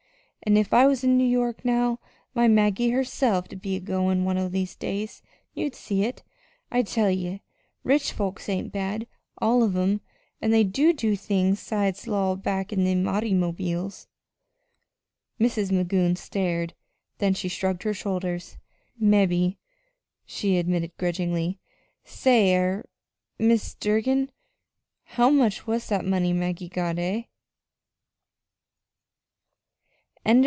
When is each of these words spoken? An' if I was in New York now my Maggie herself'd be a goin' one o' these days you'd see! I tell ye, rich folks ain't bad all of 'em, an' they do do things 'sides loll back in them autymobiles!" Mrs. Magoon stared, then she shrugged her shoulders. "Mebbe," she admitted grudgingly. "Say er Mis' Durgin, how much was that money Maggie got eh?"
An' 0.43 0.57
if 0.57 0.73
I 0.73 0.87
was 0.87 1.03
in 1.03 1.19
New 1.19 1.23
York 1.29 1.63
now 1.63 1.99
my 2.33 2.47
Maggie 2.47 2.89
herself'd 2.89 3.61
be 3.61 3.75
a 3.75 3.79
goin' 3.79 4.25
one 4.25 4.39
o' 4.39 4.49
these 4.49 4.75
days 4.75 5.21
you'd 5.53 5.75
see! 5.75 6.11
I 6.71 6.81
tell 6.81 7.11
ye, 7.11 7.43
rich 7.83 8.11
folks 8.11 8.49
ain't 8.49 8.71
bad 8.71 9.05
all 9.37 9.61
of 9.61 9.77
'em, 9.77 10.01
an' 10.41 10.49
they 10.49 10.63
do 10.63 10.93
do 10.93 11.15
things 11.15 11.59
'sides 11.59 12.07
loll 12.07 12.35
back 12.37 12.73
in 12.73 12.85
them 12.85 13.03
autymobiles!" 13.03 14.07
Mrs. 15.39 15.71
Magoon 15.71 16.15
stared, 16.17 16.73
then 17.19 17.35
she 17.35 17.47
shrugged 17.47 17.83
her 17.83 17.93
shoulders. 17.93 18.57
"Mebbe," 18.99 19.57
she 20.25 20.57
admitted 20.57 20.97
grudgingly. 20.97 21.59
"Say 22.03 22.55
er 22.55 22.89
Mis' 23.37 23.75
Durgin, 23.75 24.31
how 25.03 25.29
much 25.29 25.67
was 25.67 25.87
that 25.89 26.03
money 26.03 26.33
Maggie 26.33 26.67
got 26.69 26.97
eh?" 26.97 27.25